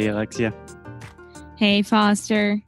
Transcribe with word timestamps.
Hey, 0.00 0.06
Alexia. 0.06 0.54
Hey, 1.58 1.82
Foster. 1.82 2.58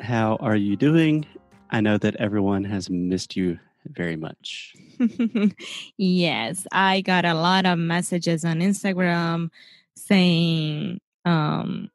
How 0.00 0.34
are 0.40 0.56
you 0.56 0.74
doing? 0.74 1.24
I 1.70 1.80
know 1.80 1.96
that 1.98 2.16
everyone 2.16 2.64
has 2.64 2.90
missed 2.90 3.36
you 3.36 3.60
very 3.86 4.16
much. 4.16 4.74
yes, 5.96 6.66
I 6.72 7.02
got 7.02 7.24
a 7.24 7.34
lot 7.34 7.66
of 7.66 7.78
messages 7.78 8.44
on 8.44 8.58
Instagram 8.58 9.50
saying 9.94 11.00
um, 11.24 11.88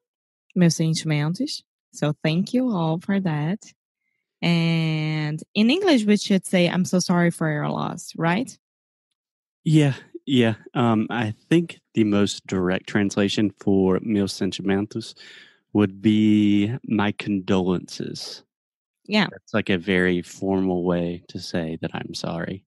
meus 0.55 0.77
sentimentos. 0.77 1.61
So 1.91 2.15
thank 2.23 2.53
you 2.53 2.71
all 2.71 3.01
for 3.01 3.19
that. 3.19 3.59
And 4.41 5.43
in 5.53 5.69
English, 5.69 6.05
we 6.05 6.15
should 6.15 6.45
say, 6.45 6.69
I'm 6.69 6.85
so 6.85 6.99
sorry 6.99 7.29
for 7.29 7.51
your 7.51 7.67
loss, 7.67 8.13
right? 8.15 8.57
Yeah, 9.65 9.95
yeah. 10.25 10.55
Um, 10.73 11.07
I 11.09 11.33
think 11.49 11.79
the 11.93 12.03
most 12.03 12.45
direct 12.47 12.87
translation 12.87 13.51
for 13.59 13.99
meus 14.01 14.33
sentimentos 14.33 15.15
would 15.73 16.01
be 16.01 16.73
my 16.87 17.11
condolences. 17.13 18.43
Yeah. 19.05 19.27
It's 19.35 19.53
like 19.53 19.69
a 19.69 19.77
very 19.77 20.21
formal 20.21 20.83
way 20.83 21.23
to 21.29 21.39
say 21.39 21.77
that 21.81 21.91
I'm 21.93 22.13
sorry. 22.13 22.65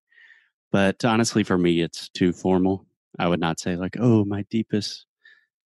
But 0.70 1.04
honestly, 1.04 1.42
for 1.42 1.58
me, 1.58 1.80
it's 1.80 2.08
too 2.10 2.32
formal. 2.32 2.86
I 3.18 3.26
would 3.26 3.40
not 3.40 3.58
say, 3.58 3.76
like, 3.76 3.96
oh, 3.98 4.24
my 4.24 4.44
deepest 4.50 5.06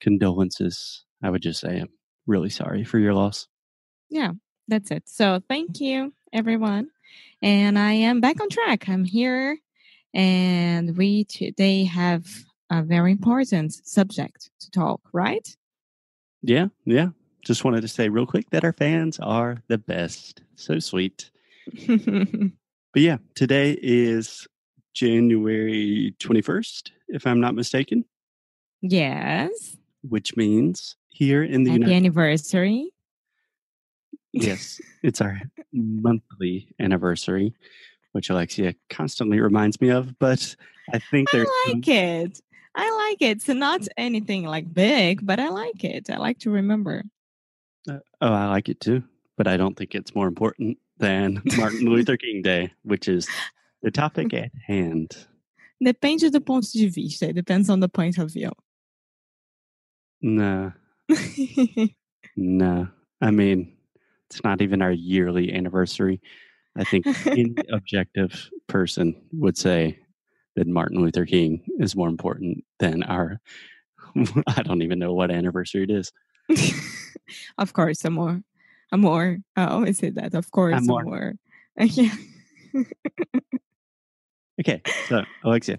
condolences. 0.01 1.05
I 1.23 1.31
would 1.31 1.43
just 1.43 1.61
say, 1.61 1.81
I'm 1.81 1.91
really 2.27 2.51
sorry 2.51 2.85
for 2.85 2.99
your 2.99 3.13
loss. 3.13 3.49
Yeah, 4.09 4.33
that's 4.69 4.91
it. 4.91 5.09
So 5.09 5.43
thank 5.49 5.81
you, 5.81 6.15
everyone. 6.33 6.89
And 7.43 7.79
I 7.79 7.93
am 7.93 8.21
back 8.21 8.41
on 8.41 8.49
track. 8.49 8.89
I'm 8.89 9.05
here 9.05 9.59
and 10.15 10.97
we 10.97 11.25
today 11.25 11.85
have 11.85 12.27
a 12.71 12.83
very 12.83 13.13
important 13.13 13.73
subject 13.87 14.51
to 14.61 14.71
talk, 14.71 15.01
right? 15.13 15.57
Yeah, 16.43 16.67
yeah. 16.85 17.09
Just 17.45 17.65
wanted 17.65 17.83
to 17.83 17.89
say 17.89 18.09
real 18.09 18.27
quick 18.27 18.51
that 18.51 18.65
our 18.65 18.73
fans 18.73 19.19
are 19.21 19.63
the 19.69 19.79
best. 19.79 20.43
So 20.57 20.79
sweet. 20.79 21.31
but 21.87 23.03
yeah, 23.03 23.19
today 23.35 23.79
is 23.83 24.47
January 24.95 26.15
21st, 26.19 26.91
if 27.09 27.27
I'm 27.27 27.41
not 27.41 27.55
mistaken. 27.55 28.05
Yes. 28.81 29.77
Which 30.03 30.37
means 30.37 30.97
here 31.09 31.43
in 31.43 31.65
the 31.65 31.71
Happy 31.71 31.81
United 31.83 31.97
anniversary. 31.97 32.91
Yes, 34.33 34.81
it's 35.03 35.21
our 35.21 35.41
monthly 35.73 36.69
anniversary 36.81 37.55
which 38.13 38.31
Alexia 38.31 38.75
constantly 38.89 39.41
reminds 39.41 39.81
me 39.81 39.91
of. 39.91 40.19
But 40.19 40.55
I 40.93 40.99
think 40.99 41.31
there's. 41.31 41.49
I 41.49 41.73
like 41.73 41.89
it. 41.89 42.41
I 42.75 42.91
like 43.09 43.23
it. 43.23 43.37
It's 43.39 43.49
not 43.49 43.87
anything 43.97 44.45
like 44.45 44.73
big, 44.73 45.27
but 45.27 45.39
I 45.39 45.49
like 45.49 45.85
it. 45.85 46.09
I 46.11 46.17
like 46.17 46.39
to 46.41 46.51
remember. 46.51 47.05
Uh, 47.89 47.99
oh, 48.21 48.33
I 48.33 48.47
like 48.47 48.69
it 48.69 48.81
too. 48.81 49.03
But 49.37 49.47
I 49.47 49.57
don't 49.57 49.77
think 49.77 49.95
it's 49.95 50.15
more 50.15 50.29
important 50.29 50.79
than 50.99 51.43
Martin 51.57 51.87
Luther 51.87 52.17
King 52.17 52.43
Day, 52.43 52.73
which 52.83 53.09
is 53.09 53.29
the 53.83 53.91
topic 53.91 54.33
at 54.33 54.51
hand. 54.67 55.27
Depende 55.83 56.31
do 56.31 56.41
ponto 56.41 56.69
de 56.73 56.89
vista. 56.89 57.29
It 57.29 57.35
depends 57.35 57.69
on 57.69 57.81
the 57.81 57.89
point 57.89 58.19
of 58.19 58.33
view. 58.33 58.53
No. 60.21 60.73
no. 62.37 62.89
I 63.21 63.31
mean, 63.33 63.77
it's 64.31 64.45
not 64.45 64.63
even 64.63 64.81
our 64.81 64.93
yearly 64.93 65.53
anniversary. 65.53 66.21
I 66.77 66.85
think 66.85 67.07
any 67.27 67.55
objective 67.73 68.51
person 68.67 69.15
would 69.33 69.57
say 69.57 69.99
that 70.57 70.67
Martin 70.67 71.01
Luther 71.01 71.27
King 71.27 71.63
is 71.79 71.97
more 71.97 72.09
important 72.09 72.65
than 72.79 73.03
our. 73.03 73.41
I 74.47 74.63
don't 74.63 74.83
even 74.83 74.99
know 74.99 75.13
what 75.13 75.31
anniversary 75.31 75.85
it 75.85 75.91
is. 75.91 76.13
of 77.59 77.73
course, 77.73 78.05
a 78.05 78.11
more, 78.11 78.43
a 78.91 78.99
more. 78.99 79.39
I 79.57 79.67
always 79.67 79.99
say 79.99 80.11
that. 80.11 80.35
Of 80.35 80.51
course, 80.51 80.83
more. 80.83 81.05
more. 81.05 81.35
yeah. 81.79 82.15
okay, 84.61 84.83
so 85.09 85.25
Alexia, 85.45 85.79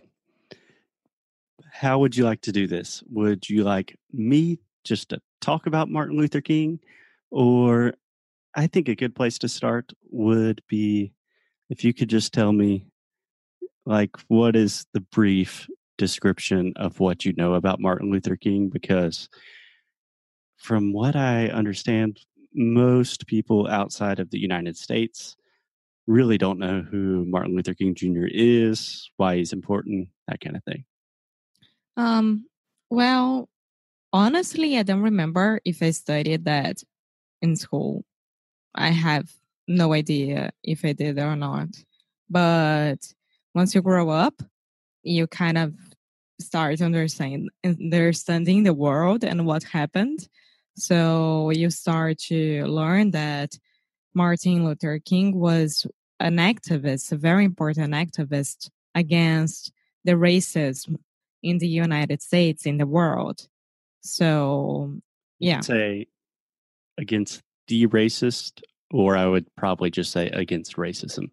how 1.71 1.99
would 1.99 2.15
you 2.15 2.23
like 2.23 2.41
to 2.41 2.51
do 2.51 2.67
this? 2.67 3.03
Would 3.09 3.49
you 3.49 3.63
like 3.63 3.97
me 4.11 4.59
just 4.83 5.09
to 5.09 5.21
talk 5.41 5.65
about 5.67 5.89
Martin 5.89 6.17
Luther 6.17 6.41
King, 6.41 6.79
or 7.31 7.93
I 8.55 8.67
think 8.67 8.87
a 8.87 8.95
good 8.95 9.15
place 9.15 9.37
to 9.39 9.49
start 9.49 9.91
would 10.11 10.61
be 10.67 11.13
if 11.69 11.83
you 11.83 11.93
could 11.93 12.09
just 12.09 12.33
tell 12.33 12.51
me, 12.51 12.85
like, 13.85 14.11
what 14.27 14.55
is 14.55 14.85
the 14.93 15.01
brief 15.01 15.67
description 15.97 16.73
of 16.75 16.99
what 16.99 17.25
you 17.25 17.33
know 17.33 17.55
about 17.55 17.79
Martin 17.79 18.11
Luther 18.11 18.35
King? 18.35 18.69
Because 18.69 19.27
from 20.57 20.93
what 20.93 21.15
I 21.15 21.47
understand, 21.47 22.19
most 22.53 23.25
people 23.27 23.67
outside 23.67 24.19
of 24.19 24.29
the 24.29 24.39
United 24.39 24.77
States 24.77 25.35
really 26.05 26.37
don't 26.37 26.59
know 26.59 26.81
who 26.81 27.25
Martin 27.25 27.55
Luther 27.55 27.73
King 27.73 27.95
Jr. 27.95 28.27
is, 28.29 29.09
why 29.17 29.37
he's 29.37 29.53
important, 29.53 30.09
that 30.27 30.41
kind 30.41 30.55
of 30.55 30.63
thing. 30.63 30.85
Um, 31.97 32.45
well, 32.89 33.49
honestly, 34.11 34.77
I 34.77 34.83
don't 34.83 35.01
remember 35.01 35.59
if 35.65 35.81
I 35.81 35.91
studied 35.91 36.45
that 36.45 36.83
in 37.41 37.55
school. 37.55 38.05
I 38.75 38.89
have 38.89 39.31
no 39.67 39.93
idea 39.93 40.51
if 40.63 40.83
I 40.83 40.93
did 40.93 41.19
or 41.19 41.35
not. 41.35 41.69
But 42.29 43.13
once 43.53 43.75
you 43.75 43.81
grow 43.81 44.09
up, 44.09 44.41
you 45.03 45.27
kind 45.27 45.57
of 45.57 45.73
start 46.39 46.81
understanding 46.81 47.49
understanding 47.63 48.63
the 48.63 48.73
world 48.73 49.23
and 49.23 49.45
what 49.45 49.63
happened. 49.63 50.27
So 50.75 51.51
you 51.51 51.69
start 51.69 52.17
to 52.29 52.65
learn 52.65 53.11
that 53.11 53.57
Martin 54.13 54.65
Luther 54.65 54.99
King 54.99 55.35
was 55.35 55.85
an 56.19 56.37
activist, 56.37 57.11
a 57.11 57.15
very 57.15 57.45
important 57.45 57.93
activist 57.93 58.69
against 58.95 59.71
the 60.03 60.13
racism 60.13 60.97
in 61.41 61.57
the 61.57 61.67
United 61.67 62.21
States, 62.21 62.65
in 62.65 62.77
the 62.77 62.85
world. 62.85 63.47
So, 64.01 64.93
yeah. 65.39 65.61
Say 65.61 66.07
against 66.97 67.41
the 67.73 67.87
racist, 67.87 68.61
or 68.91 69.17
I 69.17 69.25
would 69.25 69.47
probably 69.55 69.89
just 69.89 70.11
say 70.11 70.27
against 70.27 70.75
racism. 70.75 71.31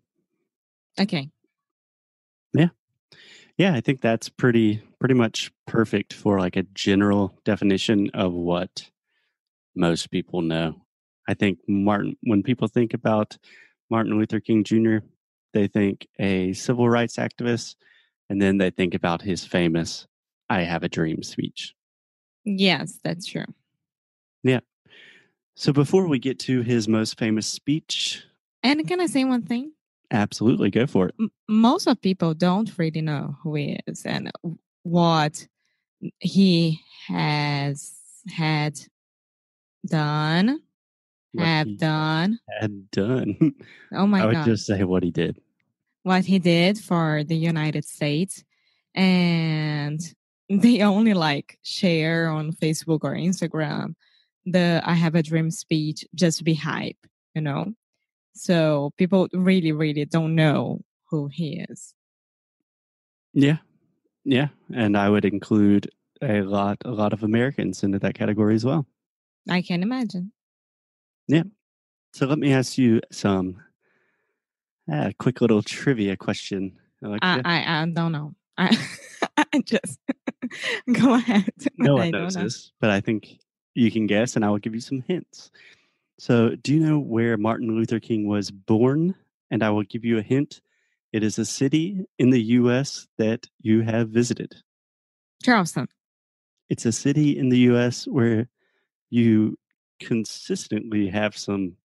Okay. 0.98 1.28
Yeah. 2.54 2.68
Yeah, 3.58 3.74
I 3.74 3.82
think 3.82 4.00
that's 4.00 4.30
pretty 4.30 4.82
pretty 4.98 5.14
much 5.14 5.52
perfect 5.66 6.14
for 6.14 6.38
like 6.38 6.56
a 6.56 6.62
general 6.74 7.38
definition 7.44 8.10
of 8.14 8.32
what 8.32 8.90
most 9.76 10.10
people 10.10 10.40
know. 10.40 10.82
I 11.28 11.34
think 11.34 11.58
Martin 11.68 12.16
when 12.22 12.42
people 12.42 12.68
think 12.68 12.94
about 12.94 13.36
Martin 13.90 14.18
Luther 14.18 14.40
King 14.40 14.64
Jr., 14.64 14.98
they 15.52 15.66
think 15.66 16.06
a 16.18 16.54
civil 16.54 16.88
rights 16.88 17.16
activist 17.16 17.74
and 18.30 18.40
then 18.40 18.56
they 18.56 18.70
think 18.70 18.94
about 18.94 19.20
his 19.20 19.44
famous 19.44 20.06
I 20.48 20.62
have 20.62 20.82
a 20.82 20.88
dream 20.88 21.22
speech. 21.22 21.74
Yes, 22.44 22.98
that's 23.04 23.26
true. 23.26 23.44
Yeah. 24.42 24.60
So 25.60 25.74
before 25.74 26.08
we 26.08 26.18
get 26.18 26.38
to 26.38 26.62
his 26.62 26.88
most 26.88 27.18
famous 27.18 27.46
speech, 27.46 28.24
and 28.62 28.88
can 28.88 28.98
I 28.98 29.04
say 29.04 29.24
one 29.24 29.42
thing? 29.42 29.72
Absolutely, 30.10 30.70
go 30.70 30.86
for 30.86 31.08
it. 31.08 31.14
M- 31.20 31.30
most 31.50 31.86
of 31.86 32.00
people 32.00 32.32
don't 32.32 32.72
really 32.78 33.02
know 33.02 33.36
who 33.42 33.56
he 33.56 33.78
is 33.86 34.06
and 34.06 34.32
what 34.84 35.46
he 36.18 36.80
has 37.08 37.92
had 38.34 38.80
done, 39.84 40.62
what 41.32 41.44
have 41.44 41.76
done, 41.76 42.38
had 42.58 42.90
done. 42.90 43.52
Oh 43.92 44.06
my 44.14 44.22
I 44.22 44.26
would 44.28 44.34
god! 44.36 44.46
just 44.46 44.64
say 44.64 44.82
what 44.84 45.02
he 45.02 45.10
did. 45.10 45.42
What 46.04 46.24
he 46.24 46.38
did 46.38 46.78
for 46.78 47.22
the 47.22 47.36
United 47.36 47.84
States, 47.84 48.42
and 48.94 50.00
they 50.48 50.80
only 50.80 51.12
like 51.12 51.58
share 51.62 52.30
on 52.30 52.52
Facebook 52.52 53.00
or 53.02 53.14
Instagram 53.14 53.94
the 54.46 54.82
I 54.84 54.94
have 54.94 55.14
a 55.14 55.22
dream 55.22 55.50
speech 55.50 56.04
just 56.14 56.38
to 56.38 56.44
be 56.44 56.54
hype, 56.54 57.06
you 57.34 57.42
know? 57.42 57.72
So 58.34 58.92
people 58.96 59.28
really, 59.32 59.72
really 59.72 60.04
don't 60.04 60.34
know 60.34 60.80
who 61.10 61.28
he 61.28 61.64
is. 61.68 61.94
Yeah. 63.32 63.58
Yeah. 64.24 64.48
And 64.74 64.96
I 64.96 65.08
would 65.10 65.24
include 65.24 65.90
a 66.22 66.42
lot 66.42 66.78
a 66.84 66.90
lot 66.90 67.12
of 67.12 67.22
Americans 67.22 67.82
into 67.82 67.98
that 67.98 68.14
category 68.14 68.54
as 68.54 68.64
well. 68.64 68.86
I 69.48 69.62
can 69.62 69.82
imagine. 69.82 70.32
Yeah. 71.26 71.44
So 72.12 72.26
let 72.26 72.38
me 72.38 72.52
ask 72.52 72.76
you 72.76 73.00
some 73.10 73.62
uh, 74.92 75.12
quick 75.18 75.40
little 75.40 75.62
trivia 75.62 76.16
question. 76.16 76.76
I, 77.02 77.40
I, 77.44 77.82
I 77.82 77.86
don't 77.86 78.12
know. 78.12 78.34
I, 78.58 78.76
I 79.36 79.60
just 79.64 79.98
go 80.92 81.14
ahead. 81.14 81.52
no 81.78 81.94
one 81.94 82.10
knows 82.10 82.34
this, 82.34 82.72
but 82.80 82.90
I 82.90 83.00
think 83.00 83.38
you 83.74 83.90
can 83.90 84.06
guess, 84.06 84.36
and 84.36 84.44
I 84.44 84.50
will 84.50 84.58
give 84.58 84.74
you 84.74 84.80
some 84.80 85.02
hints. 85.06 85.50
So, 86.18 86.54
do 86.56 86.74
you 86.74 86.80
know 86.80 86.98
where 86.98 87.36
Martin 87.36 87.74
Luther 87.74 88.00
King 88.00 88.28
was 88.28 88.50
born? 88.50 89.14
And 89.50 89.62
I 89.62 89.70
will 89.70 89.82
give 89.82 90.04
you 90.04 90.18
a 90.18 90.22
hint. 90.22 90.60
It 91.12 91.24
is 91.24 91.38
a 91.38 91.44
city 91.44 92.06
in 92.18 92.30
the 92.30 92.42
U.S. 92.42 93.08
that 93.18 93.46
you 93.60 93.80
have 93.80 94.10
visited. 94.10 94.54
Charleston. 95.42 95.88
It's 96.68 96.86
a 96.86 96.92
city 96.92 97.36
in 97.36 97.48
the 97.48 97.58
U.S. 97.70 98.06
where 98.06 98.48
you 99.08 99.58
consistently 99.98 101.08
have 101.08 101.36
some 101.36 101.76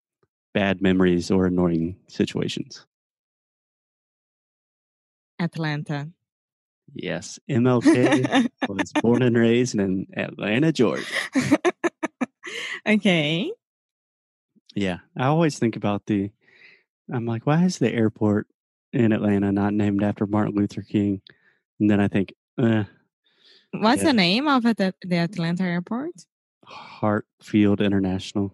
bad 0.54 0.80
memories 0.80 1.30
or 1.30 1.46
annoying 1.46 1.96
situations. 2.08 2.86
Atlanta. 5.38 6.10
Yes, 6.94 7.38
MLK 7.50 8.48
was 8.68 8.92
born 8.92 9.22
and 9.22 9.36
raised 9.36 9.74
in 9.74 10.06
Atlanta, 10.16 10.72
Georgia. 10.72 11.04
okay. 12.86 13.52
Yeah, 14.74 14.98
I 15.16 15.26
always 15.26 15.58
think 15.58 15.76
about 15.76 16.06
the. 16.06 16.30
I'm 17.12 17.26
like, 17.26 17.46
why 17.46 17.64
is 17.64 17.78
the 17.78 17.92
airport 17.92 18.46
in 18.92 19.12
Atlanta 19.12 19.52
not 19.52 19.72
named 19.74 20.02
after 20.02 20.26
Martin 20.26 20.54
Luther 20.54 20.82
King? 20.82 21.20
And 21.78 21.90
then 21.90 22.00
I 22.00 22.08
think, 22.08 22.34
eh, 22.58 22.84
What's 23.72 24.02
Yeah. 24.02 24.08
the 24.08 24.12
name 24.14 24.48
of 24.48 24.62
the, 24.64 24.94
the 25.02 25.16
Atlanta 25.16 25.62
airport? 25.64 26.12
Hartfield 26.64 27.80
International. 27.80 28.52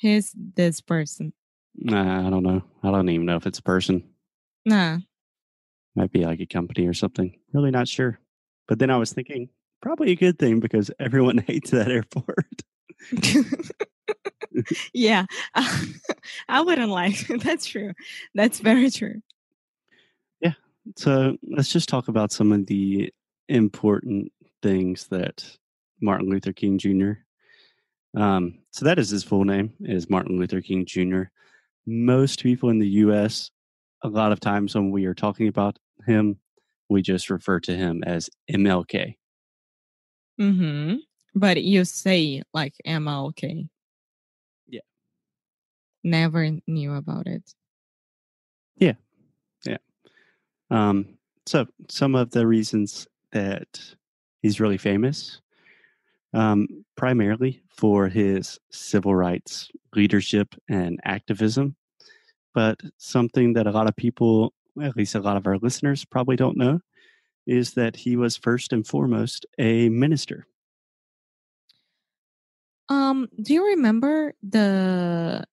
Who's 0.00 0.32
this 0.34 0.80
person? 0.80 1.32
Nah, 1.76 2.26
I 2.26 2.30
don't 2.30 2.42
know. 2.42 2.62
I 2.82 2.90
don't 2.90 3.08
even 3.08 3.26
know 3.26 3.36
if 3.36 3.46
it's 3.46 3.58
a 3.60 3.62
person. 3.62 4.02
Nah. 4.64 4.98
Might 5.94 6.10
be 6.12 6.24
like 6.24 6.40
a 6.40 6.46
company 6.46 6.86
or 6.86 6.94
something. 6.94 7.38
Really 7.52 7.70
not 7.70 7.88
sure. 7.88 8.18
But 8.68 8.78
then 8.78 8.90
I 8.90 8.96
was 8.96 9.12
thinking, 9.12 9.48
probably 9.80 10.12
a 10.12 10.16
good 10.16 10.38
thing 10.38 10.60
because 10.60 10.90
everyone 10.98 11.38
hates 11.46 11.70
that 11.70 11.90
airport. 11.90 12.62
yeah. 14.92 15.26
I 16.48 16.60
wouldn't 16.60 16.90
like 16.90 17.26
that's 17.26 17.66
true. 17.66 17.92
That's 18.34 18.60
very 18.60 18.90
true. 18.90 19.20
Yeah. 20.40 20.54
So 20.96 21.36
let's 21.42 21.72
just 21.72 21.88
talk 21.88 22.08
about 22.08 22.32
some 22.32 22.52
of 22.52 22.66
the 22.66 23.12
important 23.48 24.32
things 24.62 25.08
that 25.08 25.44
Martin 26.00 26.30
Luther 26.30 26.52
King 26.52 26.78
Jr. 26.78 27.12
Um, 28.14 28.58
so 28.70 28.84
that 28.84 28.98
is 28.98 29.10
his 29.10 29.24
full 29.24 29.44
name 29.44 29.72
is 29.80 30.10
Martin 30.10 30.38
Luther 30.38 30.60
King 30.60 30.84
Jr. 30.84 31.24
Most 31.86 32.42
people 32.42 32.68
in 32.68 32.78
the 32.78 32.88
U.S. 32.88 33.50
a 34.02 34.08
lot 34.08 34.32
of 34.32 34.40
times 34.40 34.74
when 34.74 34.90
we 34.90 35.06
are 35.06 35.14
talking 35.14 35.48
about 35.48 35.78
him, 36.06 36.38
we 36.92 37.02
just 37.02 37.30
refer 37.30 37.60
to 37.60 37.76
him 37.76 38.02
as 38.04 38.30
MLK. 38.50 39.16
Mm-hmm. 40.40 40.96
But 41.34 41.62
you 41.62 41.84
say 41.84 42.42
like 42.52 42.74
MLK. 42.86 43.68
Yeah. 44.68 44.80
Never 46.04 46.50
knew 46.66 46.94
about 46.94 47.26
it. 47.26 47.42
Yeah. 48.76 48.94
Yeah. 49.64 49.78
Um, 50.70 51.18
so 51.46 51.66
some 51.88 52.14
of 52.14 52.30
the 52.30 52.46
reasons 52.46 53.06
that 53.32 53.80
he's 54.42 54.60
really 54.60 54.78
famous, 54.78 55.40
um, 56.34 56.66
primarily 56.96 57.62
for 57.68 58.08
his 58.08 58.58
civil 58.70 59.14
rights 59.14 59.70
leadership 59.94 60.54
and 60.68 61.00
activism, 61.04 61.76
but 62.54 62.80
something 62.98 63.52
that 63.54 63.66
a 63.66 63.70
lot 63.70 63.88
of 63.88 63.96
people, 63.96 64.52
at 64.80 64.96
least 64.96 65.14
a 65.14 65.20
lot 65.20 65.36
of 65.36 65.46
our 65.46 65.58
listeners, 65.58 66.04
probably 66.04 66.36
don't 66.36 66.56
know, 66.56 66.80
is 67.46 67.74
that 67.74 67.96
he 67.96 68.16
was 68.16 68.36
first 68.36 68.72
and 68.72 68.86
foremost 68.86 69.44
a 69.58 69.88
minister. 69.88 70.46
Um, 72.88 73.28
do 73.40 73.54
you 73.54 73.66
remember 73.68 74.34
the 74.42 75.44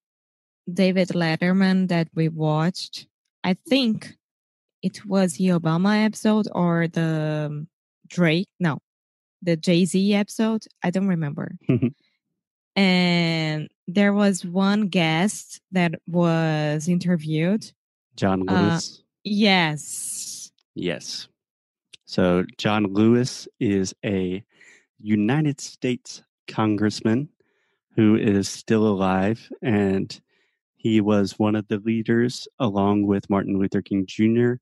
David 0.71 1.09
Letterman 1.09 1.87
that 1.89 2.09
we 2.13 2.27
watched? 2.29 3.07
I 3.43 3.55
think 3.67 4.15
it 4.81 5.05
was 5.05 5.33
the 5.35 5.47
Obama 5.49 6.05
episode 6.05 6.47
or 6.53 6.87
the 6.87 7.47
um, 7.49 7.67
Drake. 8.07 8.47
No, 8.59 8.79
the 9.41 9.55
Jay 9.55 9.85
Z 9.85 10.13
episode. 10.13 10.65
I 10.83 10.89
don't 10.91 11.07
remember. 11.07 11.51
and 12.75 13.69
there 13.87 14.13
was 14.13 14.45
one 14.45 14.87
guest 14.87 15.61
that 15.71 15.95
was 16.07 16.87
interviewed. 16.87 17.71
John 18.15 18.47
Uh, 18.49 18.61
Lewis. 18.61 19.03
Yes. 19.23 20.51
Yes. 20.75 21.27
So 22.05 22.43
John 22.57 22.85
Lewis 22.93 23.47
is 23.59 23.93
a 24.05 24.43
United 24.99 25.61
States 25.61 26.23
congressman 26.47 27.29
who 27.95 28.15
is 28.15 28.49
still 28.49 28.87
alive, 28.87 29.49
and 29.61 30.19
he 30.75 31.01
was 31.01 31.37
one 31.37 31.55
of 31.55 31.67
the 31.67 31.79
leaders, 31.79 32.47
along 32.59 33.05
with 33.05 33.29
Martin 33.29 33.59
Luther 33.59 33.81
King 33.81 34.05
Jr., 34.07 34.53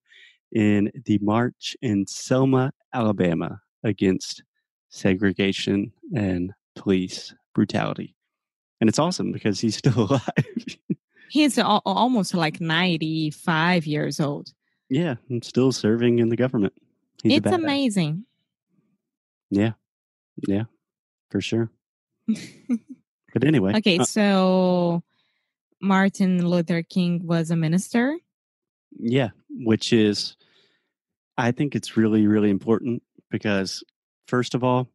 in 0.52 0.92
the 1.06 1.20
march 1.22 1.76
in 1.82 2.08
Selma, 2.08 2.72
Alabama, 2.94 3.60
against 3.84 4.44
segregation 4.90 5.92
and 6.16 6.54
police 6.76 7.34
brutality. 7.54 8.16
And 8.80 8.90
it's 8.90 9.00
awesome 9.00 9.32
because 9.32 9.60
he's 9.60 9.78
still 9.78 10.04
alive. 10.10 10.78
He's 11.30 11.58
al- 11.58 11.82
almost 11.86 12.34
like 12.34 12.62
95 12.62 13.86
years 13.86 14.20
old. 14.20 14.54
yeah, 14.90 15.16
and 15.30 15.44
still 15.44 15.72
serving 15.72 16.20
in 16.20 16.30
the 16.30 16.36
government. 16.38 16.74
He's 17.24 17.38
it's 17.38 17.48
amazing. 17.52 18.26
Yeah, 19.50 19.74
yeah, 20.48 20.64
for 21.32 21.42
sure. 21.42 21.70
But 23.34 23.44
anyway, 23.44 23.74
okay, 23.76 24.00
uh, 24.00 24.04
so 24.06 25.04
Martin 25.82 26.48
Luther 26.48 26.82
King 26.82 27.22
was 27.28 27.52
a 27.52 27.56
minister. 27.56 28.18
yeah, 28.98 29.30
which 29.50 29.94
is, 29.94 30.36
I 31.38 31.52
think 31.52 31.76
it's 31.76 31.98
really, 31.98 32.26
really 32.26 32.50
important 32.50 33.04
because, 33.30 33.84
first 34.28 34.56
of 34.56 34.64
all, 34.64 34.88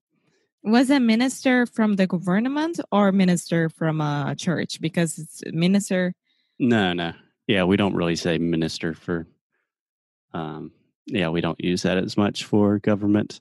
Was 0.64 0.90
a 0.90 0.98
minister 0.98 1.66
from 1.66 1.96
the 1.96 2.06
government 2.06 2.80
or 2.90 3.12
minister 3.12 3.68
from 3.68 4.00
a 4.00 4.34
church? 4.36 4.80
Because 4.80 5.18
it's 5.18 5.42
minister. 5.52 6.14
No, 6.62 6.92
no, 6.92 7.12
yeah, 7.46 7.64
we 7.64 7.76
don't 7.76 7.94
really 7.94 8.16
say 8.16 8.38
minister 8.38 8.94
for, 8.94 9.26
um, 10.32 10.72
yeah, 11.06 11.28
we 11.28 11.40
don't 11.40 11.62
use 11.62 11.82
that 11.82 11.98
as 11.98 12.16
much 12.16 12.44
for 12.44 12.78
government. 12.78 13.40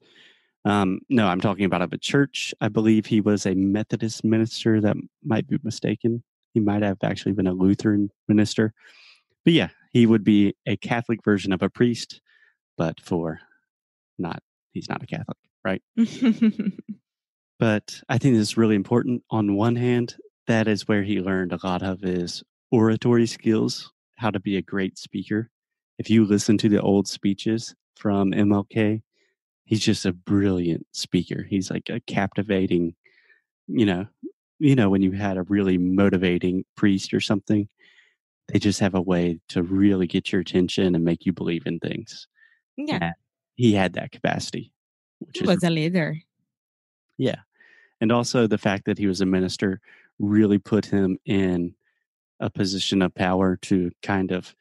Um, 0.65 0.99
no, 1.09 1.27
I'm 1.27 1.41
talking 1.41 1.65
about 1.65 1.81
of 1.81 1.93
a 1.93 1.97
church. 1.97 2.53
I 2.61 2.67
believe 2.67 3.05
he 3.05 3.21
was 3.21 3.45
a 3.45 3.55
Methodist 3.55 4.23
minister. 4.23 4.81
That 4.81 4.97
might 5.23 5.47
be 5.47 5.57
mistaken. 5.63 6.23
He 6.53 6.59
might 6.59 6.83
have 6.83 6.97
actually 7.03 7.33
been 7.33 7.47
a 7.47 7.53
Lutheran 7.53 8.09
minister. 8.27 8.73
But 9.43 9.53
yeah, 9.53 9.69
he 9.91 10.05
would 10.05 10.23
be 10.23 10.55
a 10.65 10.77
Catholic 10.77 11.23
version 11.23 11.53
of 11.53 11.61
a 11.61 11.69
priest, 11.69 12.21
but 12.77 12.99
for 12.99 13.39
not, 14.19 14.43
he's 14.73 14.89
not 14.89 15.01
a 15.01 15.07
Catholic, 15.07 15.37
right? 15.63 15.81
But 17.61 18.01
I 18.09 18.17
think 18.17 18.33
this 18.33 18.49
is 18.49 18.57
really 18.57 18.73
important. 18.73 19.21
On 19.29 19.55
one 19.55 19.75
hand, 19.75 20.15
that 20.47 20.67
is 20.67 20.87
where 20.87 21.03
he 21.03 21.21
learned 21.21 21.53
a 21.53 21.59
lot 21.63 21.83
of 21.83 22.01
his 22.01 22.43
oratory 22.71 23.27
skills, 23.27 23.91
how 24.17 24.31
to 24.31 24.39
be 24.39 24.57
a 24.57 24.61
great 24.61 24.97
speaker. 24.97 25.49
If 25.97 26.09
you 26.09 26.25
listen 26.25 26.57
to 26.59 26.69
the 26.69 26.81
old 26.81 27.07
speeches 27.07 27.75
from 27.95 28.31
MLK, 28.31 29.01
he's 29.65 29.81
just 29.81 30.05
a 30.05 30.13
brilliant 30.13 30.87
speaker. 30.91 31.45
He's 31.47 31.69
like 31.69 31.89
a 31.89 31.99
captivating, 32.01 32.95
you 33.67 33.85
know, 33.85 34.07
you 34.59 34.75
know 34.75 34.89
when 34.89 35.01
you 35.01 35.11
had 35.11 35.37
a 35.37 35.43
really 35.43 35.77
motivating 35.77 36.65
priest 36.75 37.13
or 37.13 37.19
something, 37.19 37.67
they 38.47 38.59
just 38.59 38.79
have 38.79 38.95
a 38.95 39.01
way 39.01 39.39
to 39.49 39.63
really 39.63 40.07
get 40.07 40.31
your 40.31 40.41
attention 40.41 40.95
and 40.95 41.03
make 41.03 41.25
you 41.25 41.33
believe 41.33 41.65
in 41.65 41.79
things. 41.79 42.27
yeah, 42.77 42.97
Yeah. 43.01 43.11
He 43.55 43.73
had 43.73 43.93
that 43.93 44.11
capacity, 44.11 44.71
which 45.19 45.37
he 45.37 45.43
is 45.43 45.47
was 45.47 45.63
a 45.63 45.69
leader. 45.69 46.15
yeah. 47.17 47.41
And 47.99 48.11
also 48.11 48.47
the 48.47 48.57
fact 48.57 48.85
that 48.85 48.97
he 48.97 49.05
was 49.05 49.21
a 49.21 49.25
minister 49.25 49.79
really 50.19 50.57
put 50.57 50.85
him 50.85 51.17
in 51.25 51.75
a 52.41 52.49
position 52.49 53.01
of 53.01 53.15
power 53.15 53.55
to 53.55 53.91
kind 54.01 54.31
of 54.31 54.53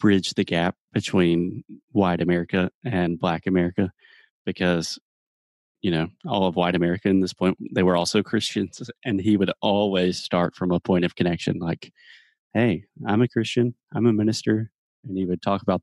bridge 0.00 0.30
the 0.30 0.44
gap 0.44 0.76
between 0.92 1.62
white 1.92 2.20
America 2.20 2.70
and 2.84 3.18
black 3.18 3.46
America 3.46 3.92
because 4.44 4.98
you 5.82 5.90
know 5.90 6.08
all 6.26 6.46
of 6.46 6.56
white 6.56 6.74
America 6.74 7.08
in 7.08 7.20
this 7.20 7.32
point 7.32 7.56
they 7.72 7.82
were 7.82 7.96
also 7.96 8.22
Christians 8.22 8.90
and 9.04 9.20
he 9.20 9.36
would 9.36 9.52
always 9.60 10.18
start 10.18 10.54
from 10.56 10.72
a 10.72 10.80
point 10.80 11.04
of 11.04 11.14
connection 11.14 11.58
like 11.58 11.92
hey 12.54 12.84
I'm 13.06 13.22
a 13.22 13.28
Christian 13.28 13.74
I'm 13.94 14.06
a 14.06 14.12
minister 14.12 14.70
and 15.06 15.16
he 15.16 15.26
would 15.26 15.42
talk 15.42 15.62
about 15.62 15.82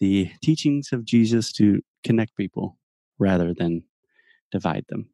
the 0.00 0.30
teachings 0.42 0.92
of 0.92 1.04
Jesus 1.04 1.52
to 1.52 1.82
connect 2.02 2.36
people 2.36 2.76
rather 3.18 3.54
than 3.54 3.84
divide 4.50 4.84
them. 4.88 5.08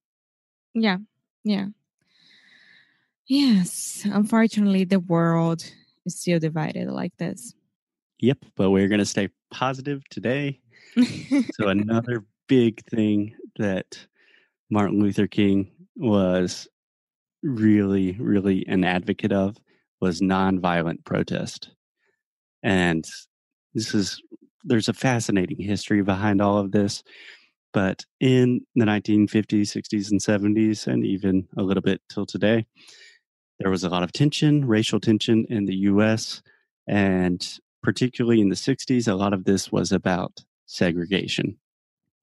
Yeah, 0.74 0.98
yeah. 1.44 1.66
Yes, 3.30 4.02
unfortunately, 4.06 4.82
the 4.82 4.98
world 4.98 5.62
is 6.04 6.18
still 6.18 6.40
divided 6.40 6.88
like 6.88 7.16
this. 7.16 7.54
Yep, 8.18 8.38
but 8.56 8.70
we're 8.70 8.88
going 8.88 8.98
to 8.98 9.06
stay 9.06 9.28
positive 9.52 10.02
today. 10.10 10.58
So, 11.52 11.68
another 11.68 12.24
big 12.48 12.84
thing 12.86 13.36
that 13.56 14.04
Martin 14.68 14.98
Luther 14.98 15.28
King 15.28 15.70
was 15.94 16.66
really, 17.44 18.16
really 18.18 18.66
an 18.66 18.82
advocate 18.82 19.30
of 19.30 19.56
was 20.00 20.20
nonviolent 20.20 21.04
protest. 21.04 21.70
And 22.64 23.08
this 23.74 23.94
is, 23.94 24.20
there's 24.64 24.88
a 24.88 24.92
fascinating 24.92 25.60
history 25.60 26.02
behind 26.02 26.42
all 26.42 26.58
of 26.58 26.72
this. 26.72 27.04
But 27.72 28.04
in 28.18 28.62
the 28.74 28.86
1950s, 28.86 29.70
60s, 29.70 30.10
and 30.10 30.20
70s, 30.20 30.88
and 30.88 31.06
even 31.06 31.46
a 31.56 31.62
little 31.62 31.80
bit 31.80 32.02
till 32.08 32.26
today, 32.26 32.66
there 33.60 33.70
was 33.70 33.84
a 33.84 33.90
lot 33.90 34.04
of 34.04 34.12
tension, 34.12 34.66
racial 34.66 35.00
tension 35.00 35.46
in 35.50 35.66
the 35.66 35.76
US. 35.76 36.42
And 36.88 37.46
particularly 37.82 38.40
in 38.42 38.50
the 38.50 38.56
60s, 38.56 39.08
a 39.08 39.16
lot 39.16 39.34
of 39.34 39.44
this 39.44 39.72
was 39.72 39.92
about 39.92 40.44
segregation, 40.66 41.58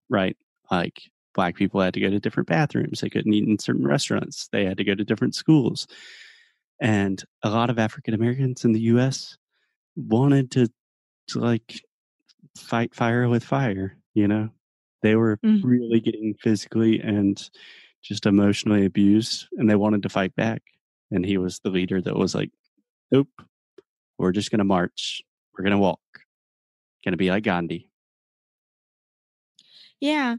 right? 0.10 0.38
Like 0.72 1.01
black 1.36 1.56
people 1.56 1.82
had 1.82 1.94
to 1.96 2.01
go 2.01 2.10
to 2.10 2.20
different 2.20 2.48
bathrooms, 2.50 3.01
they 3.01 3.10
couldn't 3.10 3.34
eat 3.34 3.48
in 3.48 3.60
certain 3.60 3.88
restaurants, 3.88 4.50
they 4.51 4.65
had 4.65 4.77
to 4.77 4.84
go 4.86 4.96
to 4.96 5.06
different 5.06 5.36
schools. 5.36 5.88
And 6.82 7.24
a 7.44 7.50
lot 7.50 7.70
of 7.70 7.79
African 7.79 8.13
Americans 8.13 8.65
in 8.65 8.74
the 8.74 8.82
US 8.82 9.38
wanted 9.96 10.51
to, 10.51 10.70
to 11.29 11.39
like 11.39 11.82
fight 12.58 12.96
fire 12.96 13.29
with 13.29 13.44
fire, 13.44 13.98
you 14.15 14.27
know? 14.27 14.50
They 15.03 15.15
were 15.15 15.39
Mhm. 15.44 15.62
really 15.63 16.00
getting 16.01 16.36
physically 16.36 17.00
and 17.01 17.50
just 18.03 18.25
emotionally 18.25 18.86
abused 18.86 19.48
and 19.58 19.70
they 19.70 19.75
wanted 19.75 20.03
to 20.03 20.10
fight 20.10 20.36
back. 20.36 20.63
And 21.11 21.25
he 21.25 21.37
was 21.37 21.59
the 21.59 21.69
leader 21.69 22.01
that 22.01 22.15
was 22.15 22.35
like, 22.35 22.51
nope, 23.11 23.29
we're 24.17 24.31
just 24.31 24.51
going 24.51 24.59
to 24.59 24.65
march. 24.65 25.21
We're 25.57 25.63
going 25.63 25.71
to 25.71 25.77
walk. 25.77 25.99
Going 27.03 27.13
to 27.13 27.17
be 27.17 27.29
like 27.29 27.43
Gandhi. 27.43 27.89
Yeah. 29.99 30.35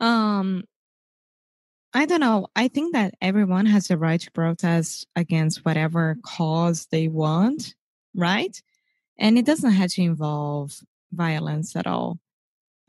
Um 0.00 0.64
I 1.94 2.06
don't 2.06 2.20
know. 2.20 2.46
I 2.56 2.68
think 2.68 2.94
that 2.94 3.14
everyone 3.20 3.66
has 3.66 3.88
the 3.88 3.98
right 3.98 4.20
to 4.20 4.30
protest 4.30 5.06
against 5.14 5.64
whatever 5.64 6.16
cause 6.24 6.86
they 6.90 7.08
want, 7.08 7.74
right? 8.14 8.62
And 9.18 9.36
it 9.36 9.44
doesn't 9.44 9.72
have 9.72 9.90
to 9.92 10.02
involve 10.02 10.72
violence 11.12 11.76
at 11.76 11.86
all. 11.86 12.18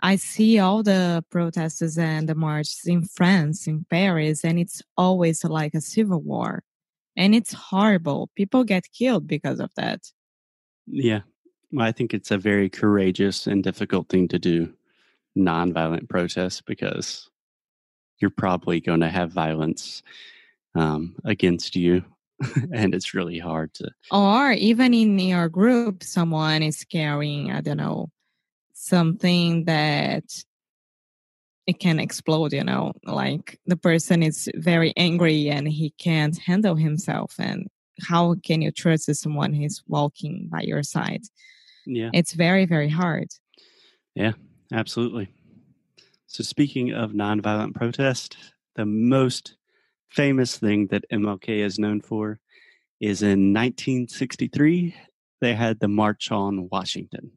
I 0.01 0.15
see 0.15 0.59
all 0.59 0.83
the 0.83 1.23
protests 1.29 1.97
and 1.97 2.29
the 2.29 2.35
marches 2.35 2.81
in 2.85 3.03
France, 3.03 3.67
in 3.67 3.85
Paris, 3.89 4.45
and 4.45 4.57
it's 4.57 4.81
always 4.97 5.43
like 5.43 5.73
a 5.73 5.81
civil 5.81 6.21
war. 6.21 6.63
And 7.15 7.35
it's 7.35 7.53
horrible. 7.53 8.29
People 8.35 8.63
get 8.63 8.91
killed 8.91 9.27
because 9.27 9.59
of 9.59 9.71
that. 9.75 10.01
Yeah. 10.87 11.21
Well, 11.71 11.85
I 11.85 11.91
think 11.91 12.13
it's 12.13 12.31
a 12.31 12.37
very 12.37 12.69
courageous 12.69 13.47
and 13.47 13.63
difficult 13.63 14.09
thing 14.09 14.27
to 14.29 14.39
do, 14.39 14.73
nonviolent 15.37 16.09
protest, 16.09 16.65
because 16.65 17.29
you're 18.19 18.29
probably 18.29 18.79
going 18.79 18.99
to 19.01 19.09
have 19.09 19.31
violence 19.31 20.03
um, 20.75 21.15
against 21.25 21.75
you. 21.75 22.03
and 22.73 22.93
it's 22.93 23.13
really 23.13 23.39
hard 23.39 23.73
to, 23.75 23.89
Or 24.11 24.51
even 24.51 24.93
in 24.93 25.17
your 25.17 25.47
group, 25.49 26.03
someone 26.03 26.61
is 26.63 26.83
carrying, 26.83 27.51
I 27.51 27.61
don't 27.61 27.77
know, 27.77 28.09
something 28.73 29.65
that 29.65 30.23
it 31.65 31.79
can 31.79 31.99
explode, 31.99 32.53
you 32.53 32.63
know, 32.63 32.93
like 33.05 33.59
the 33.65 33.77
person 33.77 34.21
is 34.21 34.49
very 34.55 34.93
angry 34.97 35.49
and 35.49 35.67
he 35.67 35.91
can't 35.91 36.37
handle 36.37 36.75
himself. 36.75 37.35
And 37.39 37.67
how 38.01 38.35
can 38.43 38.61
you 38.61 38.71
trust 38.71 39.13
someone 39.15 39.53
who's 39.53 39.81
walking 39.87 40.49
by 40.51 40.61
your 40.61 40.83
side? 40.83 41.23
yeah, 41.85 42.09
It's 42.13 42.33
very, 42.33 42.65
very 42.65 42.89
hard. 42.89 43.29
Yeah, 44.15 44.33
absolutely. 44.71 45.29
So, 46.27 46.43
speaking 46.43 46.93
of 46.93 47.11
nonviolent 47.11 47.75
protest, 47.75 48.37
the 48.75 48.85
most 48.85 49.55
famous 50.09 50.57
thing 50.57 50.87
that 50.87 51.05
MLK 51.11 51.63
is 51.63 51.79
known 51.79 52.01
for 52.01 52.39
is 52.99 53.21
in 53.21 53.53
1963, 53.53 54.95
they 55.41 55.53
had 55.53 55.79
the 55.79 55.87
March 55.87 56.31
on 56.31 56.69
Washington. 56.71 57.31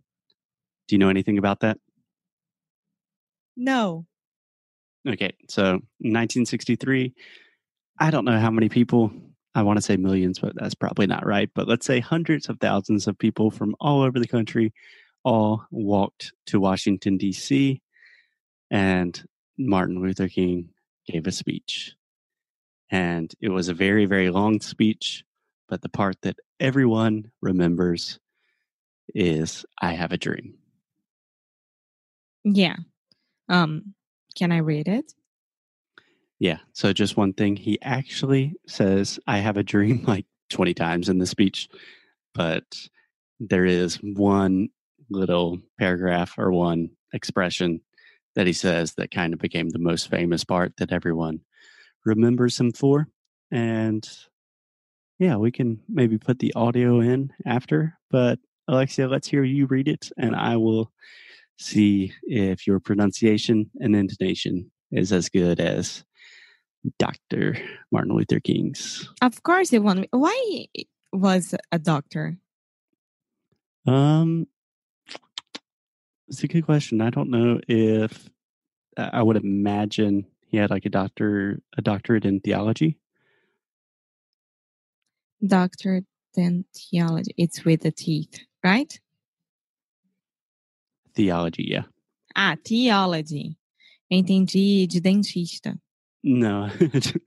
Do 0.88 0.94
you 0.94 0.98
know 0.98 1.08
anything 1.08 1.38
about 1.38 1.60
that? 1.60 1.78
No. 3.56 4.06
Okay, 5.06 5.34
so 5.48 5.62
1963, 6.00 7.14
I 8.00 8.10
don't 8.10 8.24
know 8.24 8.40
how 8.40 8.50
many 8.50 8.68
people, 8.68 9.12
I 9.54 9.62
want 9.62 9.76
to 9.76 9.82
say 9.82 9.96
millions, 9.96 10.40
but 10.40 10.54
that's 10.56 10.74
probably 10.74 11.06
not 11.06 11.24
right. 11.24 11.48
But 11.54 11.68
let's 11.68 11.86
say 11.86 12.00
hundreds 12.00 12.48
of 12.48 12.58
thousands 12.58 13.06
of 13.06 13.18
people 13.18 13.50
from 13.50 13.76
all 13.80 14.02
over 14.02 14.18
the 14.18 14.26
country 14.26 14.72
all 15.22 15.64
walked 15.70 16.32
to 16.46 16.60
Washington, 16.60 17.18
D.C., 17.18 17.80
and 18.70 19.24
Martin 19.58 20.00
Luther 20.00 20.28
King 20.28 20.70
gave 21.06 21.26
a 21.26 21.32
speech. 21.32 21.94
And 22.90 23.32
it 23.40 23.48
was 23.48 23.68
a 23.68 23.74
very, 23.74 24.06
very 24.06 24.30
long 24.30 24.60
speech, 24.60 25.24
but 25.68 25.82
the 25.82 25.88
part 25.88 26.16
that 26.22 26.36
everyone 26.60 27.30
remembers 27.40 28.18
is 29.14 29.64
I 29.80 29.92
have 29.92 30.12
a 30.12 30.18
dream. 30.18 30.54
Yeah. 32.44 32.76
Um, 33.48 33.94
can 34.36 34.52
I 34.52 34.58
read 34.58 34.88
it? 34.88 35.12
Yeah. 36.38 36.58
So 36.72 36.92
just 36.92 37.16
one 37.16 37.32
thing, 37.32 37.56
he 37.56 37.78
actually 37.82 38.54
says, 38.66 39.18
I 39.26 39.38
have 39.38 39.56
a 39.56 39.62
dream 39.62 40.04
like 40.06 40.26
20 40.50 40.74
times 40.74 41.08
in 41.08 41.18
the 41.18 41.26
speech, 41.26 41.68
but 42.34 42.64
there 43.40 43.64
is 43.64 43.96
one 43.96 44.68
little 45.10 45.58
paragraph 45.78 46.34
or 46.38 46.52
one 46.52 46.90
expression 47.12 47.80
that 48.34 48.46
he 48.46 48.52
says 48.52 48.94
that 48.94 49.10
kind 49.10 49.32
of 49.32 49.38
became 49.38 49.70
the 49.70 49.78
most 49.78 50.10
famous 50.10 50.44
part 50.44 50.74
that 50.76 50.92
everyone 50.92 51.40
remembers 52.04 52.60
him 52.60 52.72
for. 52.72 53.08
And 53.50 54.06
yeah, 55.18 55.36
we 55.36 55.50
can 55.50 55.80
maybe 55.88 56.18
put 56.18 56.38
the 56.38 56.52
audio 56.54 57.00
in 57.00 57.32
after, 57.46 57.98
but 58.10 58.38
Alexia, 58.68 59.08
let's 59.08 59.28
hear 59.28 59.42
you 59.42 59.66
read 59.66 59.88
it 59.88 60.10
and 60.18 60.36
I 60.36 60.56
will 60.56 60.92
see 61.58 62.12
if 62.22 62.66
your 62.66 62.80
pronunciation 62.80 63.70
and 63.80 63.96
intonation 63.96 64.70
is 64.92 65.12
as 65.12 65.28
good 65.28 65.60
as 65.60 66.04
Dr. 66.98 67.56
Martin 67.90 68.14
Luther 68.14 68.40
King's. 68.40 69.08
Of 69.22 69.42
course, 69.42 69.72
it 69.72 69.82
won. 69.82 70.06
Why 70.10 70.66
was 71.12 71.54
a 71.72 71.78
doctor? 71.78 72.38
Um, 73.86 74.46
it's 76.28 76.42
a 76.42 76.48
good 76.48 76.64
question. 76.64 77.00
I 77.00 77.10
don't 77.10 77.30
know 77.30 77.60
if 77.68 78.28
I 78.96 79.22
would 79.22 79.36
imagine 79.36 80.26
he 80.48 80.56
had 80.56 80.70
like 80.70 80.86
a 80.86 80.90
doctor, 80.90 81.60
a 81.76 81.82
doctorate 81.82 82.24
in 82.24 82.40
theology. 82.40 82.98
Doctor 85.46 86.02
then 86.34 86.64
theology. 86.74 87.34
It's 87.36 87.64
with 87.64 87.82
the 87.82 87.90
teeth, 87.90 88.40
right? 88.62 88.98
Theology, 91.16 91.64
yeah. 91.68 91.82
Ah, 92.36 92.56
theology. 92.64 93.56
Entendi 94.12 94.86
de 94.86 95.00
dentista. 95.00 95.76
No, 96.22 96.68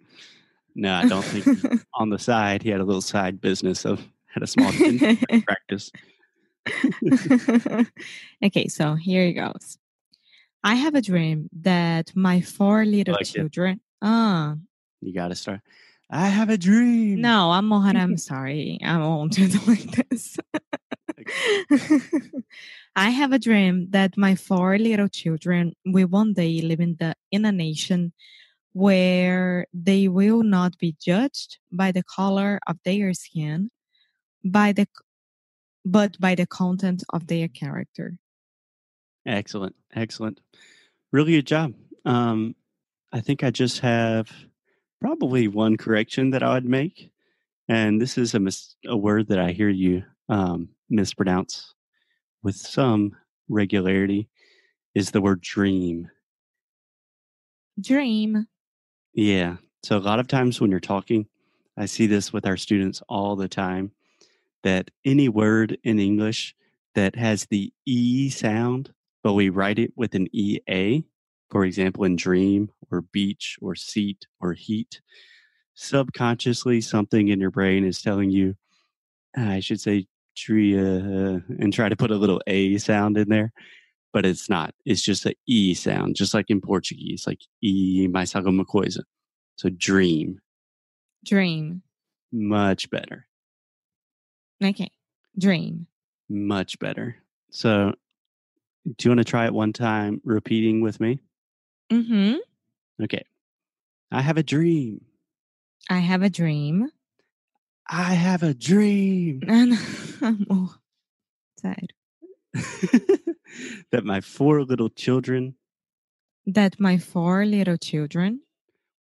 no, 0.76 0.94
I 0.94 1.08
don't 1.08 1.26
think 1.26 1.82
on 1.96 2.10
the 2.10 2.20
side 2.20 2.62
he 2.64 2.70
had 2.70 2.80
a 2.82 2.86
little 2.86 3.02
side 3.02 3.42
business 3.42 3.86
of 3.86 4.00
had 4.34 4.44
a 4.44 4.48
small 4.48 4.72
practice. 5.46 5.92
okay, 8.44 8.68
so 8.68 8.94
here 8.96 9.24
it 9.24 9.34
goes. 9.34 9.78
I 10.64 10.76
have 10.76 10.94
a 10.96 11.02
dream 11.02 11.50
that 11.62 12.12
my 12.16 12.42
four 12.42 12.86
little 12.86 13.16
like 13.16 13.26
children. 13.26 13.80
Ah, 14.02 14.56
You 15.02 15.14
got 15.14 15.30
to 15.30 15.36
start. 15.36 15.62
I 16.12 16.28
have 16.28 16.50
a 16.50 16.58
dream. 16.58 17.22
no, 17.22 17.52
I'm 17.52 17.68
Mohan. 17.68 17.96
I'm 17.96 18.18
sorry. 18.18 18.80
I 18.84 18.98
won't 18.98 19.34
do 19.34 19.44
it 19.50 19.68
like 19.68 20.08
this. 20.10 20.38
I 23.00 23.12
have 23.12 23.32
a 23.32 23.40
dream 23.40 23.88
that 23.92 24.18
my 24.18 24.36
four 24.36 24.78
little 24.78 25.08
children 25.08 25.74
will 25.86 26.10
one 26.10 26.34
day 26.34 26.60
live 26.60 26.82
in 26.82 26.98
the 27.00 27.16
in 27.32 27.46
a 27.46 27.52
nation 27.54 28.12
where 28.74 29.68
they 29.74 30.10
will 30.10 30.44
not 30.44 30.78
be 30.78 30.98
judged 31.00 31.60
by 31.72 31.94
the 31.94 32.04
color 32.04 32.60
of 32.68 32.76
their 32.84 33.14
skin, 33.14 33.72
by 34.44 34.74
the 34.74 34.86
but 35.86 36.20
by 36.20 36.36
the 36.36 36.46
content 36.46 37.06
of 37.14 37.28
their 37.28 37.48
character. 37.48 38.18
Excellent, 39.26 39.78
excellent. 39.96 40.42
Really 41.14 41.32
good 41.38 41.48
job. 41.48 41.76
Um, 42.04 42.54
I 43.14 43.22
think 43.22 43.46
I 43.46 43.50
just 43.50 43.80
have 43.80 44.30
probably 45.00 45.48
one 45.48 45.78
correction 45.78 46.32
that 46.32 46.44
I 46.44 46.56
would 46.56 46.66
make, 46.66 47.12
and 47.70 48.02
this 48.02 48.18
is 48.18 48.34
a 48.34 48.42
mis- 48.42 48.76
a 48.86 48.98
word 48.98 49.30
that 49.30 49.40
I 49.40 49.54
hear 49.54 49.70
you 49.70 50.04
um, 50.28 50.68
mispronounce 50.90 51.76
with 52.44 52.56
some 52.56 53.16
regularity. 53.48 54.30
Is 54.96 55.12
the 55.12 55.22
word 55.22 55.42
dream? 55.42 56.10
Dream. 57.80 58.48
Yeah. 59.14 59.58
So 59.84 59.98
a 59.98 60.00
lot 60.00 60.20
of 60.20 60.28
times 60.28 60.60
when 60.60 60.72
you're 60.72 60.80
talking, 60.80 61.28
I 61.78 61.86
see 61.86 62.08
this 62.08 62.34
with 62.34 62.46
our 62.46 62.58
students 62.58 63.02
all 63.08 63.36
the 63.36 63.48
time 63.48 63.92
that 64.64 64.92
any 65.06 65.30
word 65.30 65.78
in 65.84 66.00
English 66.00 66.56
that 66.96 67.16
has 67.16 67.46
the 67.46 67.72
E 67.86 68.30
sound, 68.30 68.94
but 69.24 69.34
we 69.34 69.50
write 69.50 69.80
it 69.80 69.94
with 69.96 70.16
an 70.16 70.28
EA, 70.34 71.04
for 71.50 71.64
example, 71.64 72.04
in 72.04 72.16
dream 72.16 72.70
or 72.92 73.02
beach 73.02 73.58
or 73.62 73.76
seat 73.76 74.28
or 74.42 74.54
heat, 74.54 75.02
subconsciously 75.76 76.82
something 76.82 77.30
in 77.30 77.40
your 77.40 77.52
brain 77.52 77.86
is 77.86 78.02
telling 78.02 78.30
you, 78.30 78.56
I 79.38 79.62
should 79.62 79.80
say 79.80 80.08
tria, 80.40 81.42
and 81.60 81.74
try 81.74 81.90
to 81.90 81.96
put 81.96 82.12
a 82.12 82.16
little 82.16 82.42
A 82.48 82.78
sound 82.78 83.18
in 83.18 83.30
there. 83.30 83.52
But 84.12 84.26
it's 84.26 84.50
not. 84.50 84.74
It's 84.86 85.02
just 85.04 85.26
an 85.26 85.34
E 85.48 85.74
sound, 85.76 86.16
just 86.16 86.34
like 86.34 86.50
in 86.50 86.62
Portuguese, 86.62 87.26
like 87.28 87.42
E 87.64 88.08
mais 88.08 88.34
alguma 88.34 88.66
coisa. 88.66 89.04
So 89.58 89.70
dream, 89.70 90.40
Dream. 91.26 91.84
much 92.32 92.90
better. 92.90 93.28
Okay. 94.64 94.90
Dream. 95.38 95.88
Much 96.30 96.80
better. 96.80 97.18
So, 97.52 97.94
do 98.86 98.96
you 99.04 99.12
want 99.12 99.20
to 99.20 99.24
try 99.26 99.46
it 99.46 99.54
one 99.54 99.74
time 99.74 100.22
repeating 100.24 100.82
with 100.82 101.00
me? 101.00 101.20
Mm-hmm. 101.92 102.38
Okay. 103.04 103.24
I 104.12 104.22
have 104.22 104.38
a 104.38 104.44
dream. 104.44 105.02
I 105.90 106.00
have 106.00 106.24
a 106.24 106.30
dream. 106.30 106.90
I 107.88 108.14
have 108.14 108.44
a 108.44 108.54
dream 108.54 109.42
Oh, 110.50 110.76
sad. 111.60 111.94
that 113.92 114.04
my 114.04 114.22
four 114.22 114.64
little 114.64 114.90
children 114.90 115.56
That 116.46 116.80
my 116.80 116.98
four 116.98 117.46
little 117.46 117.78
children 117.78 118.42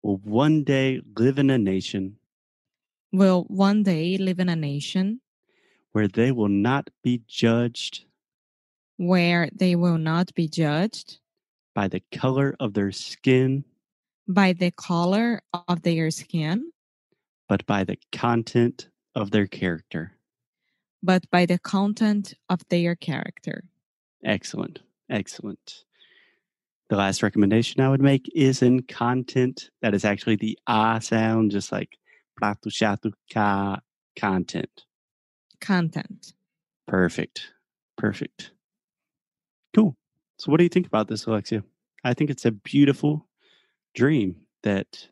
will 0.02 0.18
one 0.18 0.64
day 0.64 1.02
live 1.18 1.40
in 1.40 1.50
a 1.50 1.58
nation 1.58 2.18
will 3.12 3.44
one 3.48 3.84
day 3.84 4.18
live 4.18 4.40
in 4.40 4.50
a 4.50 4.56
nation 4.56 5.22
where 5.92 6.08
they 6.08 6.32
will 6.32 6.50
not 6.50 6.90
be 7.04 7.22
judged 7.28 8.06
where 8.98 9.50
they 9.54 9.76
will 9.76 9.98
not 9.98 10.34
be 10.34 10.48
judged 10.48 11.20
by 11.76 11.88
the 11.88 12.02
color 12.12 12.56
of 12.60 12.74
their 12.74 12.92
skin, 12.92 13.66
by 14.28 14.54
the 14.54 14.72
color 14.72 15.42
of 15.68 15.82
their 15.82 16.12
skin, 16.12 16.72
but 17.50 17.66
by 17.66 17.84
the 17.84 17.98
content 18.12 18.90
of 19.16 19.32
their 19.32 19.48
character. 19.48 20.14
But 21.04 21.30
by 21.30 21.46
the 21.46 21.60
content 21.60 22.34
of 22.50 22.62
their 22.70 22.96
character. 22.96 23.66
Excellent. 24.24 24.80
Excellent. 25.10 25.84
The 26.90 26.96
last 26.96 27.22
recommendation 27.22 27.82
I 27.82 27.90
would 27.90 28.02
make 28.02 28.32
is 28.34 28.62
in 28.62 28.84
content 28.84 29.70
that 29.82 29.94
is 29.94 30.06
actually 30.06 30.38
the 30.38 30.58
ah 30.66 31.00
sound, 31.00 31.52
just 31.52 31.72
like 31.72 31.98
prato 32.38 32.70
chato 32.70 33.12
ka 33.32 33.80
content. 34.18 34.86
Content. 35.60 36.34
Perfect. 36.88 37.52
Perfect. 37.98 38.52
Cool. 39.76 39.96
So, 40.38 40.52
what 40.52 40.58
do 40.58 40.64
you 40.64 40.70
think 40.70 40.88
about 40.88 41.08
this, 41.08 41.26
Alexia? 41.26 41.64
I 42.04 42.14
think 42.14 42.30
it's 42.30 42.46
a 42.46 42.52
beautiful 42.52 43.28
dream 43.96 44.36
that 44.64 45.08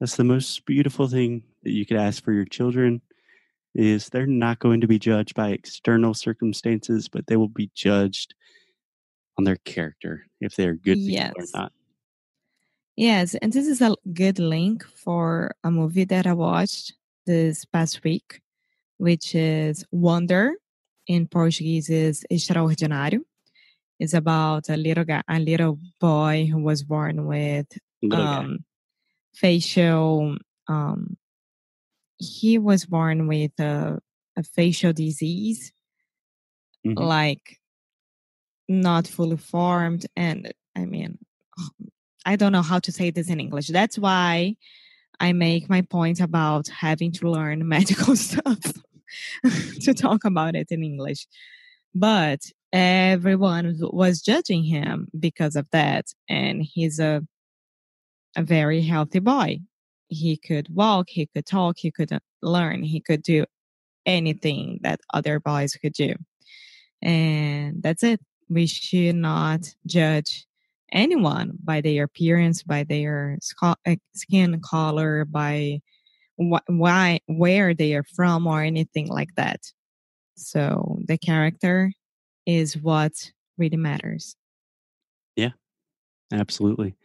that's 0.00 0.16
the 0.16 0.24
most 0.24 0.64
beautiful 0.66 1.08
thing 1.08 1.42
that 1.62 1.72
you 1.72 1.86
could 1.86 1.96
ask 1.96 2.22
for 2.22 2.32
your 2.32 2.44
children 2.44 3.00
is 3.76 4.08
they're 4.08 4.26
not 4.26 4.58
going 4.58 4.80
to 4.80 4.86
be 4.86 4.98
judged 4.98 5.34
by 5.34 5.50
external 5.50 6.14
circumstances, 6.14 7.08
but 7.08 7.26
they 7.26 7.36
will 7.36 7.48
be 7.48 7.70
judged 7.74 8.34
on 9.38 9.44
their 9.44 9.56
character 9.56 10.26
if 10.40 10.56
they're 10.56 10.74
good 10.74 10.96
people 10.96 11.32
or 11.36 11.44
not. 11.54 11.72
Yes, 12.96 13.34
and 13.34 13.52
this 13.52 13.66
is 13.66 13.82
a 13.82 13.94
good 14.14 14.38
link 14.38 14.82
for 14.84 15.54
a 15.62 15.70
movie 15.70 16.04
that 16.04 16.26
I 16.26 16.32
watched 16.32 16.94
this 17.26 17.66
past 17.66 18.02
week, 18.02 18.40
which 18.96 19.34
is 19.34 19.84
Wonder. 19.90 20.54
In 21.06 21.28
Portuguese 21.28 21.88
is 21.88 22.24
Extraordinário. 22.32 23.20
It's 24.00 24.14
about 24.14 24.68
a 24.68 24.76
little 24.76 25.04
guy, 25.04 25.22
a 25.28 25.38
little 25.38 25.78
boy 26.00 26.48
who 26.50 26.60
was 26.60 26.82
born 26.82 27.26
with 27.26 27.66
um, 28.10 28.64
facial. 29.34 30.36
Um, 30.66 31.16
he 32.18 32.58
was 32.58 32.86
born 32.86 33.26
with 33.28 33.52
a, 33.60 33.98
a 34.36 34.42
facial 34.42 34.92
disease, 34.92 35.72
Mhm. 36.86 36.98
like 36.98 37.58
not 38.68 39.06
fully 39.06 39.36
formed, 39.36 40.06
and 40.16 40.52
I 40.74 40.84
mean, 40.86 41.18
I 42.24 42.36
don't 42.36 42.52
know 42.52 42.62
how 42.62 42.80
to 42.80 42.92
say 42.92 43.10
this 43.10 43.30
in 43.30 43.40
English. 43.40 43.68
That's 43.68 43.98
why 43.98 44.56
I 45.20 45.32
make 45.32 45.70
my 45.70 45.82
point 45.82 46.20
about 46.20 46.68
having 46.68 47.12
to 47.12 47.30
learn 47.30 47.66
medical 47.76 48.16
stuff 48.16 48.60
to 49.82 49.94
talk 49.94 50.24
about 50.24 50.56
it 50.56 50.68
in 50.70 50.82
English. 50.82 51.26
But 51.94 52.40
everyone 52.72 53.76
was 53.80 54.20
judging 54.20 54.64
him 54.64 55.08
because 55.18 55.56
of 55.56 55.68
that, 55.72 56.06
and 56.28 56.62
he's 56.62 56.98
a 56.98 57.22
a 58.36 58.42
very 58.42 58.82
healthy 58.82 59.18
boy. 59.20 59.60
He 60.08 60.36
could 60.36 60.74
walk, 60.74 61.08
he 61.08 61.26
could 61.26 61.46
talk, 61.46 61.76
he 61.78 61.90
could 61.90 62.12
uh, 62.12 62.20
learn, 62.42 62.82
he 62.82 63.00
could 63.00 63.22
do 63.22 63.44
anything 64.04 64.80
that 64.82 65.00
other 65.12 65.40
boys 65.40 65.74
could 65.74 65.92
do. 65.92 66.14
And 67.02 67.82
that's 67.82 68.02
it. 68.02 68.20
We 68.48 68.66
should 68.66 69.16
not 69.16 69.74
judge 69.86 70.46
anyone 70.92 71.58
by 71.62 71.80
their 71.80 72.04
appearance, 72.04 72.62
by 72.62 72.84
their 72.84 73.38
uh, 73.62 73.74
skin 74.14 74.60
color, 74.60 75.24
by 75.24 75.80
wh- 76.36 76.66
why, 76.68 77.20
where 77.26 77.74
they 77.74 77.94
are 77.94 78.04
from, 78.14 78.46
or 78.46 78.62
anything 78.62 79.08
like 79.08 79.34
that. 79.36 79.60
So 80.36 80.98
the 81.06 81.18
character 81.18 81.92
is 82.46 82.76
what 82.76 83.12
really 83.58 83.76
matters. 83.76 84.36
Yeah. 85.34 85.50
Absolutely. 86.32 86.96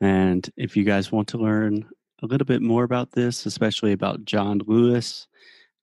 And 0.00 0.48
if 0.56 0.76
you 0.76 0.84
guys 0.84 1.12
want 1.12 1.28
to 1.28 1.38
learn 1.38 1.88
a 2.22 2.26
little 2.26 2.44
bit 2.44 2.62
more 2.62 2.84
about 2.84 3.12
this, 3.12 3.46
especially 3.46 3.92
about 3.92 4.24
John 4.24 4.60
Lewis, 4.66 5.26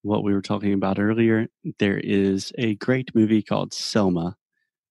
what 0.03 0.23
we 0.23 0.33
were 0.33 0.41
talking 0.41 0.73
about 0.73 0.99
earlier, 0.99 1.47
there 1.79 1.97
is 1.97 2.53
a 2.57 2.75
great 2.75 3.13
movie 3.15 3.41
called 3.41 3.73
Selma, 3.73 4.37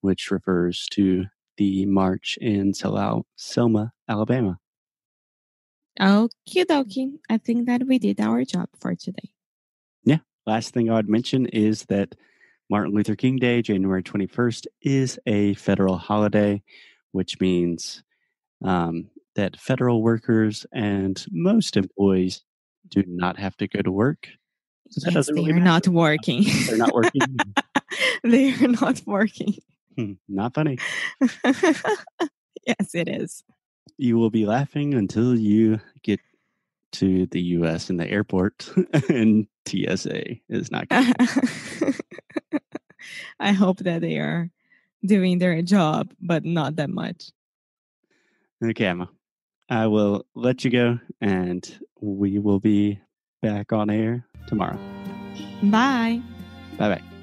which 0.01 0.31
refers 0.31 0.87
to 0.93 1.27
the 1.57 1.87
march 1.87 2.37
in 2.41 2.75
Sel- 2.75 3.27
Selma, 3.37 3.93
Alabama. 4.09 4.59
Okie 5.99 6.65
dokie. 6.67 7.19
I 7.31 7.39
think 7.39 7.67
that 7.67 7.87
we 7.87 7.99
did 7.99 8.21
our 8.21 8.45
job 8.45 8.69
for 8.79 8.95
today. 8.95 9.31
Yeah. 10.05 10.19
Last 10.47 10.75
thing 10.75 10.91
I 10.91 10.95
would 10.95 11.09
mention 11.09 11.47
is 11.47 11.87
that 11.87 12.15
Martin 12.69 12.95
Luther 12.95 13.17
King 13.17 13.37
Day, 13.37 13.63
January 13.63 14.03
21st, 14.03 14.67
is 14.83 15.19
a 15.25 15.55
federal 15.55 15.97
holiday, 15.97 16.63
which 17.13 17.41
means 17.41 18.03
um, 18.63 19.09
that 19.37 19.59
federal 19.61 20.03
workers 20.03 20.67
and 20.73 21.25
most 21.31 21.77
employees 21.77 22.43
do 22.89 23.05
not 23.07 23.39
have 23.39 23.57
to 23.59 23.69
go 23.69 23.83
to 23.83 23.93
work. 23.93 24.29
So 24.91 25.01
that 25.01 25.07
yes, 25.09 25.15
doesn't 25.15 25.35
they 25.35 25.43
really 25.43 25.61
are 25.61 25.65
not 25.65 25.87
working. 25.89 26.45
They're 26.67 26.77
not 26.77 26.95
working. 26.95 27.39
they 28.25 28.53
are 28.55 28.69
not 28.69 29.03
working. 29.07 29.55
Hmm, 29.97 30.13
not 30.29 30.55
funny. 30.55 30.79
yes, 31.21 32.95
it 32.95 33.09
is. 33.09 33.45
You 33.99 34.19
will 34.19 34.31
be 34.31 34.47
laughing 34.47 34.95
until 34.95 35.37
you 35.37 35.81
get 36.03 36.21
to 36.93 37.27
the 37.27 37.41
US 37.41 37.91
in 37.91 37.97
the 37.97 38.09
airport 38.09 38.71
and 39.09 39.47
TSA 39.67 40.37
is 40.49 40.71
not. 40.71 40.87
I 43.41 43.53
hope 43.53 43.79
that 43.79 44.01
they 44.01 44.19
are 44.19 44.51
doing 45.05 45.39
their 45.39 45.61
job, 45.63 46.13
but 46.21 46.45
not 46.45 46.77
that 46.77 46.91
much. 46.91 47.31
Okay, 48.63 48.87
Emma. 48.87 49.09
I 49.69 49.87
will 49.87 50.25
let 50.35 50.65
you 50.65 50.71
go 50.71 50.99
and 51.21 51.79
we 52.01 52.39
will 52.39 52.61
be 52.61 53.01
back 53.43 53.73
on 53.73 53.91
air 53.91 54.25
tomorrow. 54.47 54.79
Bye. 55.63 56.21
Bye 56.79 56.97
bye. 56.97 57.16